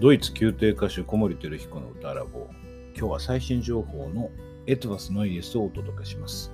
[0.00, 2.48] ドイツ宮廷歌手小森照彦の歌ラボ。
[2.96, 4.30] 今日は最新情報の
[4.66, 6.50] Etwas Neues をお届けします。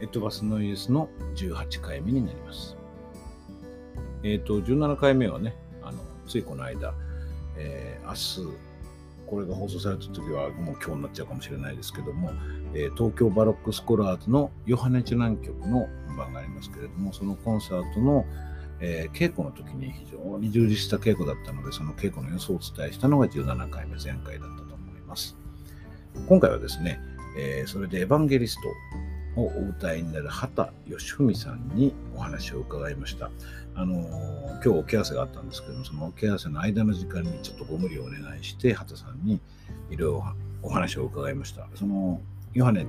[0.00, 2.76] Etwas Neues の18回目になります。
[4.24, 6.92] えっ、ー、と17回目はねあのついこの間、
[7.56, 8.14] えー、明
[8.50, 8.58] 日
[9.28, 12.32] これが放送された時はもう今日になっちゃうかもしれないですけども、
[12.74, 18.24] えー、東京バロックスコラーズのヨハネチュナン曲の本番がありますけれどもそのコンサートの
[18.80, 25.36] えー、稽古の時に非常に充実した稽古だったので、その稽古の様子をお伝えしたのが17回目、前回だったと思います。
[26.28, 27.00] 今回はですね、
[27.38, 28.56] えー、それでエヴァンゲリス
[29.34, 33.30] トをお歌いになる畑義文さんにお話を伺いました。
[33.74, 39.40] あのー、今日お手合わせがあったんですけども、そのお手合わせの間の時間にちょっとご無理をお願いして、畑さんに
[39.90, 40.24] いろいろ
[40.62, 41.68] お話を伺いました。
[41.74, 42.20] その
[42.54, 42.86] ヨハネ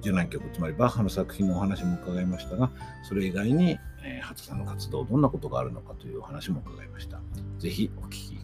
[0.00, 2.70] 受難曲、つまりバッハの作品のお話も伺いましたが、
[3.08, 7.20] それ以外に、えー、畑さんの活動、どんなことがあるのかというお話も伺いました。
[7.58, 8.35] ぜひお聞き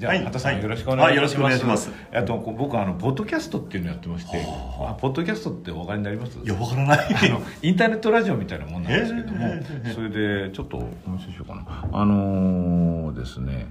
[0.00, 1.62] じゃあ、畑さん、よろしくお願いします。
[1.66, 1.90] ます。
[2.10, 4.42] あと、僕、あの、ポッドキャストっていうのやってまして、
[4.80, 6.38] あ、ポッドキャストってお分かりになります？
[6.38, 6.98] いや、わからない。
[6.98, 9.46] あの、インターネットラジオみたいなもんなんですけども、
[9.94, 10.08] それ
[10.48, 11.86] で、ちょっと、お見せしようかな。
[11.92, 13.66] あのー、ですね、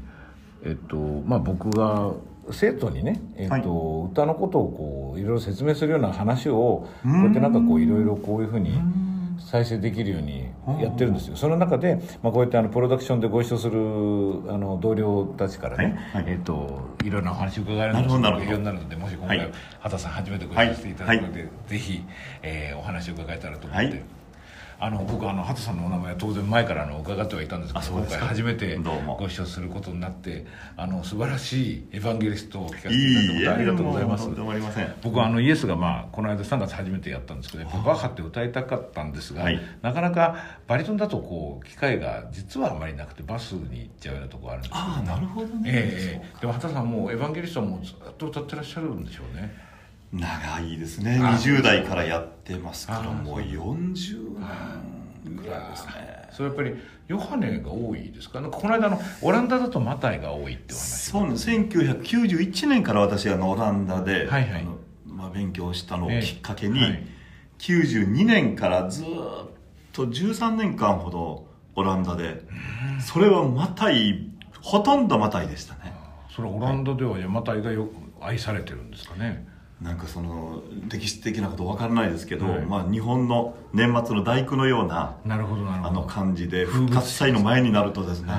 [0.63, 2.11] えっと、まあ、僕が、
[2.52, 8.71] 生徒にね、えっと、はい、歌のことをこういろいろ説明するような話をこうやってなんかこういろいろこういうふうに
[9.50, 10.45] 再生できるように
[10.80, 11.36] やってるんですよ。
[11.36, 13.80] その中で、まあ、こうやってあのプロダクションでご一緒する
[14.47, 16.23] あの同僚たちからね、はい。
[16.23, 22.03] はい、えーと、いろんなお話を伺えるのでなるなるのでもし今回、はい、畑さん初めてご一緒していただくので、はい、ぜひ、
[22.44, 24.18] えー、お話を伺えたらと思って。
[24.81, 28.80] あの僕あの畑さんのお名前は当然前からの伺ってはいたんですけど今回初めて
[29.17, 30.45] ご一緒することになって
[30.77, 34.30] あの素晴らしいエヴァンゲリストを聞かせていただいてありがとうございます。
[35.03, 44.82] 僕はあのイエスが、まあ、この間3月初めてやったんですけどバッハって歌いたかったんですが、はい、なかなかバリトンだとこう機会が実はあまりなくてバスに行っちゃうようなところあるんですけど。
[44.86, 49.68] ああなるほどね、えー、でも畑さんもエヴァンゲリストもずっと歌ってらっしゃるんでしょうね
[50.11, 51.20] 長いですね。
[51.21, 54.39] 20代からやってますからもう40
[55.23, 56.30] 年ぐらいですね。
[56.31, 56.75] それやっぱり
[57.08, 58.42] ヨハネが多いですか？
[58.42, 61.11] この間のオランダだとマタイが多いってお話。
[61.11, 64.65] そうなんです1991年から私あのオランダで、はいはい。
[65.05, 67.03] まあ、勉強したのをきっかけに、えーはい、
[67.58, 69.05] 92年からずっ
[69.91, 71.45] と13年間ほど
[71.76, 72.43] オランダで
[73.02, 74.30] それはマタイ
[74.61, 75.93] ほとんどマタイでしたね。
[76.33, 77.89] それオランダではマタイがよ
[78.21, 79.45] 愛されてるんですかね？
[79.81, 88.33] なんかその歴史的なこと分からないですけど、はい、まあ、日本の年末の大工のようななるほどあの感じで復活祭の前になるとですね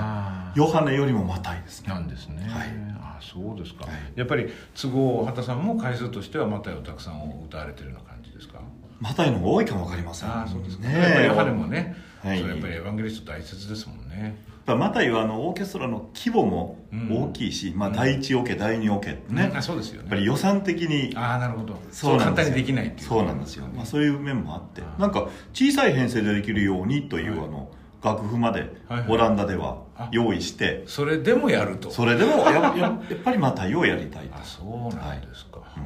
[0.54, 1.88] ヨハネよりもまたいですね。
[1.88, 2.68] なんですね、はい、
[3.00, 8.60] あそうですか、はい、やっぱり都合畑さんも回数としてはマタイをたくさん歌われてるような感じですか？
[8.98, 10.28] マタイの方が多いかも分かりません。
[10.28, 14.36] あそうですねやっぱりヨハネもね、はい、それやっぱりエヴァンゲリスト大切ですもんね
[14.76, 16.78] マタイはあのオーケストラの規模も
[17.10, 19.98] 大きいし、うん、まあ、第一オケ、うん、第二オケってね、うん、あそうですよね。
[20.00, 21.12] やっぱり予算的に。
[21.16, 21.76] ああなるほど。
[21.90, 23.08] そう簡単にできないっていう。
[23.08, 24.82] そうなんですよ、まあ、そういう面もあって。
[24.98, 27.70] なんか小さい編成でできるようにという、はい、あの
[28.02, 28.72] 楽譜まで
[29.08, 31.90] オランダでは用意して、それでもやると。
[31.90, 34.36] それでもやややっぱり マタイをやりたいと。
[34.36, 35.80] あそうなんですか、はい、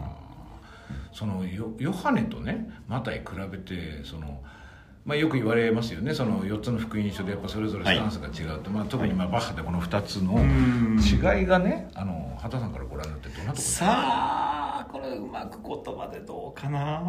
[1.13, 4.41] そのヨヨハネとねマタイ比べてその
[5.05, 6.15] まあ、よく言われますよね。
[6.15, 10.39] その4つの福音書でやっぱそれぞれスタンスが違うと、はい、まあ、特にまあバッハでこの2つの
[10.99, 17.03] 違いがねあの畑さんからご覧になってどんなところさあこれうまく言葉でどうかな？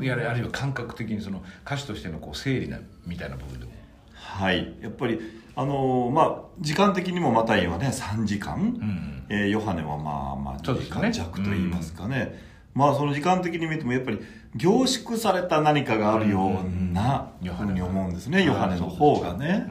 [0.00, 3.72] いやあるいは感覚的にその歌手としてのこう整理なみたいな部分でも。
[4.14, 4.74] はい。
[4.82, 5.18] やっぱり
[5.56, 7.88] あのまあ時間的にもマタイはね。
[7.88, 14.20] 3時間、うん、えー、ヨハネはまあまあ2時間弱と言いますかね、まあその時間的に見てもやっぱり
[14.54, 19.66] 凝縮された何かがあるようなふうに思うんですね、ヨハネの方がね。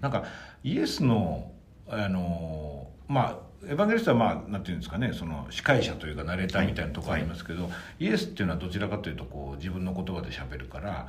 [0.00, 0.24] なんか
[0.64, 1.52] イエスの
[1.88, 7.68] あのまあエヴァンゲリストはまあなんていうんですかねその司会者というかナレーターみたいなところありますけど、は
[8.00, 11.06] い、イエスっていうのはどちらかというとこう自分の言葉で喋るから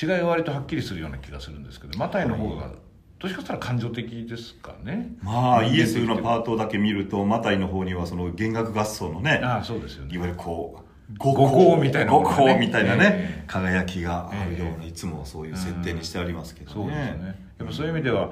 [0.00, 2.70] 違いが割とはっきりするような気がするんですけどマタイの方が、はい
[3.20, 5.12] どうしかしたら感情的ですかね。
[5.22, 10.14] まあイエスのパートだけ見るとマタイの方にはその弦楽合奏のねあそうですよね。
[10.14, 17.50] いわゆるこう五光みたいな、五光みたいなね、輝きがあるような、いつもそういう設定にしてありますけどね、そうですね。
[17.58, 18.30] やっぱそういう意味では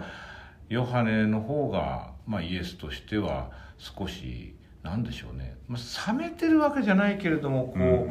[0.69, 8.11] ヨハネの方が、まあ、イエスとしては少しなんでしょうね、まあ、冷めてるわけじゃないけれどもこ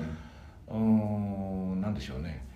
[0.69, 2.46] ううんなんでしょうね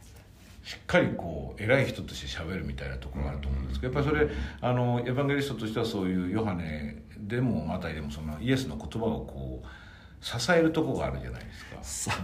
[0.63, 4.31] しっかりこう偉い人として喋るみたいなところがあると思うんですけどやっぱりそれ
[4.61, 9.67] あのエヴァンゲリストとしてはそういうヨハネでもマタイでもそのイエスの言葉をこう
[10.21, 12.15] 支えるとこがあるじゃないですか、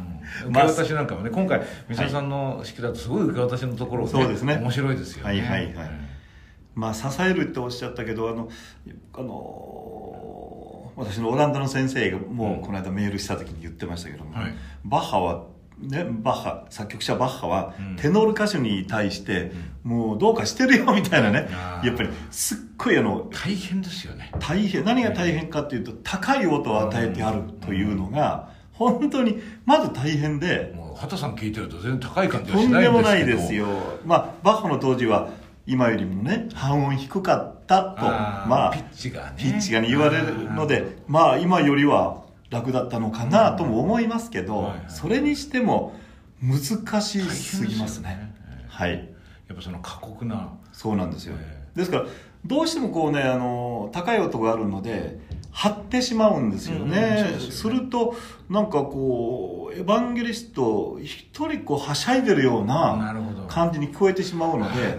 [0.46, 4.58] うん、受け渡しなんかもね今回水谷さんの式だとすごい受け渡しのところ、ね、そうですね。
[4.58, 5.30] 面白いですよね。
[5.30, 5.90] はいはいはい、
[6.76, 8.50] まあ支えるっておっしゃったけどあの
[9.14, 14.56] あの私のオランダの先生がもうこの間メールした時に言ってましたけども、はい、
[14.86, 15.46] バッハは
[15.80, 19.52] ね、バッハ作曲者バッハは、テノール歌手に対して、
[19.84, 21.48] もうどうかしてるよみたいなね、
[21.84, 24.32] やっぱりすっごいあの大変ですよね。
[24.40, 32.94] 大変何が大変かっていうと高い音を与えてあるというのが、本当にまず大変でもう畑さん聞いてると全然高い感じはしないんですけど。
[32.94, 33.68] とんでもないですよ。
[34.06, 35.30] まあバッハの当時は
[35.66, 38.02] 今よりもね半音低かったと。
[38.02, 39.34] まあピッチがね。
[39.38, 45.96] ピッチがね言われるのでまあ今よりは楽だったのかなとも思いますけど、それにしても
[46.42, 48.34] 難しすぎますね、
[48.68, 49.10] はい。
[49.48, 50.54] やっぱその過酷な。
[50.72, 51.36] そうなんですよ、
[51.76, 52.06] ですから
[52.46, 55.20] どうしてもこうねあの高い音があるので
[55.52, 57.32] 張ってしまうんですよね。
[57.34, 58.16] うん、すると
[58.48, 63.16] なんかこうエヴァンゲリスト一人こうはしゃいでるような
[63.48, 64.98] 感じに聞こえてしまうので、ね、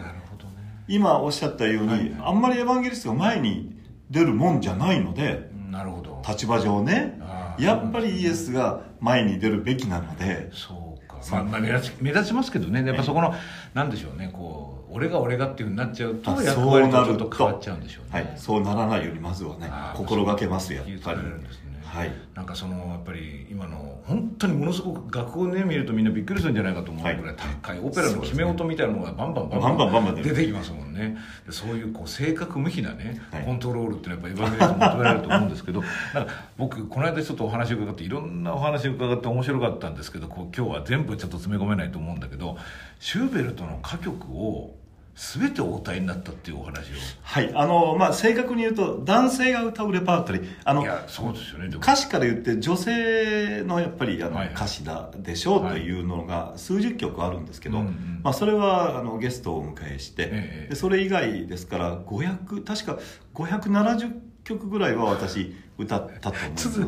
[0.88, 3.78] 今おっしゃったように、はい、あんまりエヴァンゲリストが前に
[4.10, 6.20] 出るもんじゃないのでなるほど。
[6.28, 7.20] 立場上ね
[7.58, 12.84] やっぱりイエスが前に出るべきなのでそうか、まあ、まあ目立ち目立ちますけどね。
[12.87, 13.34] やっぱそこの
[13.75, 14.31] なんでしょうね。
[14.32, 18.10] こう俺が俺がっていうふうになっちゃうと役割とちょっと変わっちゃうんでしょうね。
[18.12, 18.32] はい。
[18.37, 21.25] そうならないようにまずはね心がけますやっぱり、ね、
[21.84, 31.16] はい、なんかそのやっぱり今の本当にものすごく楽譜をね見るとみんなびっくりするんじゃないかと思うぐらい高い、オペラの決め音みたいなのがバンバンバンバン出てきますもんね
[31.50, 35.82] そういうこう正確無比なねコントロールっていうのはやっぱエヴァンゲリスト求められると思うんですけど
[36.14, 42.56] なんか僕この間ちょっとお話を伺っていろんなお話を伺って面白かったんですけどこう今日は全部ちょっと詰め込めないと思うんだけど
[43.00, 44.77] シューベルトの歌曲を
[45.19, 46.94] 全てお歌いになったっていうお話を。
[47.23, 47.50] はい。
[47.53, 50.49] あのまあ正確に言うと男性が歌うレパートリー。
[50.65, 57.81] あのいやそうですよね歌詞から言って女性のやっぱりあの、歌詞だでしょうというのが数十曲あるんですけど、
[58.23, 62.99] まあ、それはあのゲストをお迎えして、ええ、でそれ以外ですから500確か
[63.35, 64.12] 570
[64.44, 66.81] 曲ぐらいは私歌ったと思います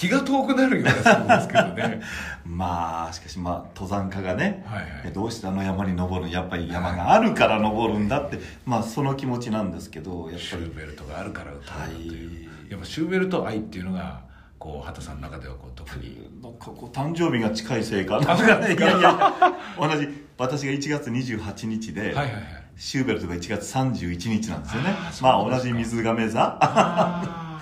[0.00, 2.00] 気が遠くなるようなそうですけどね。
[2.42, 10.40] まあしかしまあ登山家がね、はいはい、どうしてあの山に登るやっぱり山があるから登るんだって、まあその気持ちなんですけどやっぱり。
[10.40, 14.20] シューベルトがあるから歌うという、やっぱシューベルト愛っていうのが
[14.58, 16.30] こう畑さんの中ではこう特に。
[16.42, 18.34] なんかこう誕生日が近いせいかな。
[18.34, 18.56] んか。
[18.56, 19.32] ねいやいや
[19.78, 20.08] 同じ。
[20.38, 22.34] 私が1月28日で、はいはいはい、
[22.78, 24.94] シューベルトが1月31日なんですよね。
[25.20, 26.58] まあ同じ水亀座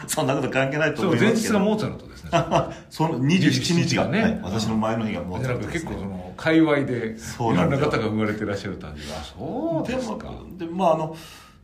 [0.06, 1.34] そんなこと関係ないと思いますけど。
[1.34, 2.30] 前日がモーツァルトですね。
[2.90, 4.08] その27日が。
[4.08, 10.32] ね、はい、私の前の日がモーツァルトです、ね、結構その、界隈で、いろんな方が生まれてらっしゃる感じが、そうですか。
[10.56, 11.16] でまああの、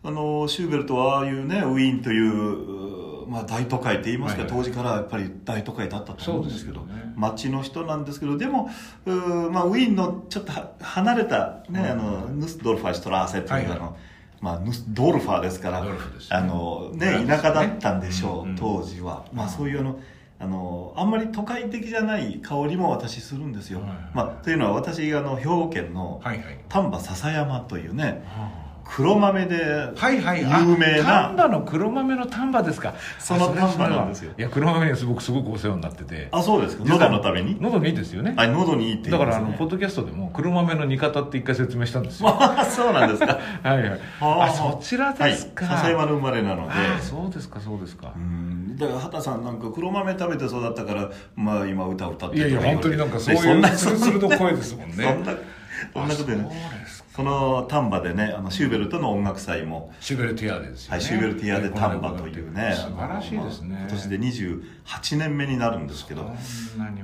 [0.02, 8.69] あの、シューベルトはああいうね、ウィーンという、まあ大都会って言いますか、はいはい、当時からやっぱり大都会だったと思うんですけど、ね、町の人なんですけど、でも、
[9.06, 9.10] う
[9.50, 13.78] まあウィーンのちょっと離れたね、うん、あの、ヌスドルファイストラーセっていうはいはい
[14.44, 15.91] まあ、ドルファーですから、ね、
[16.29, 19.99] あのね、田舎だったんでしょう、ね、当時は、まあ、そういうの
[20.38, 26.20] あのあんまり都会的じゃない香りも私するんですよ、はいはい、まあ、というのは私あの兵庫県の
[26.69, 32.94] 丹波篠山というね、はい黒豆で有名な、丹波の黒豆の丹波ですか。
[33.19, 34.32] その丹波なんですよ。
[34.36, 36.28] いや黒豆に僕すごくお世話になってて。
[36.31, 36.84] あそうですか。
[36.86, 37.56] 喉のために？
[37.60, 37.88] 喉に。
[37.88, 38.34] いいですよね。
[38.36, 42.29] あ喉にいいって、ね、だからあのポッドキャストでも黒豆の煮方って一回説明したんですよ。
[42.38, 43.38] あそうなんですか。
[43.62, 44.00] はいはい。
[44.20, 44.50] あ。
[44.50, 46.72] そちらですか、はい、笹山の生まれなので。
[47.00, 48.12] そうですかそうですか。
[48.14, 48.76] うん。
[48.76, 54.94] だから畑さんなんか黒豆食べて育ったからまあ今歌歌っていやいや本当になんかそういうそんなスルスルの声ですもんね。
[54.96, 55.32] そんな
[55.93, 56.83] そんなことね
[57.15, 66.29] その丹波でねあのシューベルトの音楽祭も、シューベルティアでですよね、はい、シューベルティアで丹波というね素晴らしいですね、今年で28年目になるんですけど。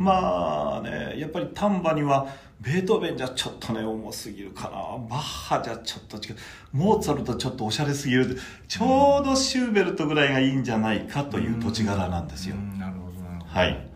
[0.01, 2.27] まあねやっぱり丹波には
[2.61, 4.71] ベートーベンじゃちょっとね重すぎるかな。
[5.09, 6.37] バッハじゃちょっと違う。
[6.73, 8.37] モーツァルトちょっとおしゃれすぎる。
[8.67, 13.47] ちょうどシューベルトぐらいがいいんじゃないかという土地柄なんですよ、なるほどなるほど。
[13.47, 13.87] はい。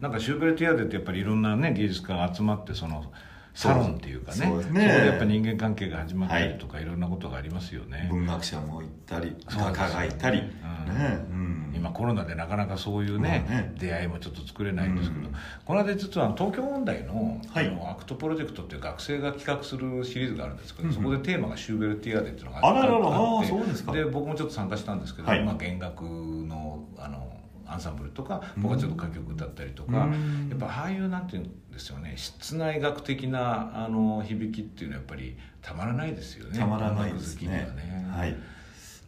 [0.00, 3.12] なんかシューベルティアでってやっぱりいろんなね芸術家が集まってその
[3.54, 4.46] サロンっていうかね。
[4.46, 4.64] そうね。
[4.64, 8.08] そこでやっぱ人間関係が始まったりとか、はい、いろんなことがありますよね。
[8.10, 10.94] 文学者も行ったり画家がいたり、うん。
[10.94, 11.26] ね。
[11.30, 23.92] うん、今コロナでなかなかそういうねね、出会いもちょっと作れないんですけど、うん、この間実は東京音大の,、はい、あのアクトプロジェクトっていう学生が企画するシリーズがあるんですけど、うん、そこでテーマがシューベルティアデっていうのがあってあらららあそうですか。
[23.92, 27.39] で僕もちょっと参加したんですけど、はい、まあ、弦楽のあの
[27.70, 30.06] アンサンブルとか僕はちょっと歌曲だったりとか、や
[30.54, 38.36] っぱああいうなんていうんですよね室内楽的なあの響きっていうのはやっぱりたまらないですよねたまらないですね、ね、はい。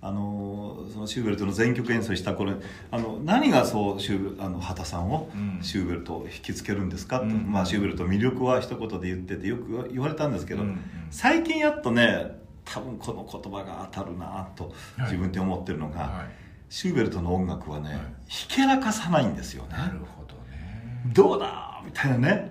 [0.05, 2.55] あのそのシューベルトの全曲演奏した頃
[2.91, 7.21] あの何がそうシューあの畑さんをシューベルトを引きつけるんですか？
[7.21, 10.81] と、うん、まあ、シューベルト魅力は一言で言っててよく言われたんですけど、うん、
[11.13, 16.27] 最近やっとね多分この言葉が当たるなと自分で思ってるのが、はいはい、
[16.73, 17.99] シューベルトの音楽はね、はい、
[18.29, 19.73] ひけらかさないんですよね。
[19.73, 21.13] なるほどね。
[21.13, 22.51] どうだみたいなね。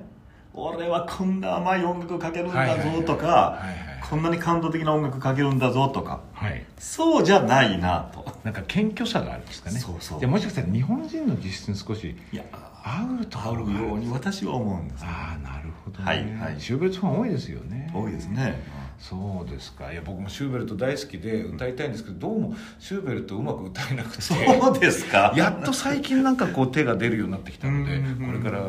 [0.54, 3.64] 俺はこんな甘い音楽かけるんだぞとか
[4.08, 8.24] こんなに感動的な音楽かけるんだぞとか、はい、そうじゃないなと。
[8.44, 9.80] なんか謙虚さがあるんですかね。
[9.80, 10.20] そうそう。
[10.20, 12.44] でもしかしたら日本人の実質に少しいや
[12.84, 16.62] 合うと合うように私は思うんです、ああなるほど、ね、はいはい。
[16.62, 17.92] シューベルトファン多いですよね。
[17.92, 18.62] 多いですね
[19.02, 19.92] そうですか。
[19.92, 24.22] いや僕もシューベルト大好きで歌いたいんですけどどうもシューベルトうまく歌えなくて。
[24.22, 25.34] そうですか。
[25.36, 28.62] やっと最近なんかこう手が出るようになってきたのでこれから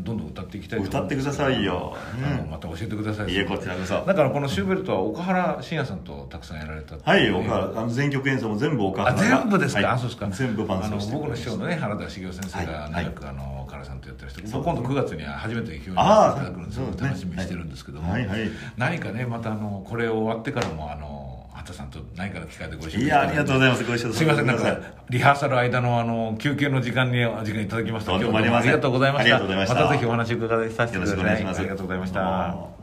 [0.00, 3.94] どんどん歌っていきたいと歌ってくださいよ、あのまた教えてくださいいえこちらこそ。
[4.04, 10.28] だからこのシューベルトは岡原信也さんとたくさんやられたはい岡原あの全曲演奏も全部岡原あ全部ですか、はい、あそうですか。
[10.30, 13.66] 全部伴奏して僕の師匠のね原田茂雄先生が長く、あの
[14.08, 23.84] やってる人、今度9月には初めて共演していただくんです楽しみにしてるんですけども、はいはい、何かねまたあのこれ終わってからもあの畑さんと何かの機会でご一緒いやありがとうございます。
[23.84, 24.46] ご一緒すみません。
[24.46, 24.78] なんか
[25.10, 28.12] リハーサル間のあの休憩の時間に時間いただきました。
[28.12, 29.36] 今日もありがとうございました。
[29.36, 29.74] ありがとうございました。
[29.74, 31.44] またぜひお話伺いさせてください。
[31.44, 32.77] ありがとうございました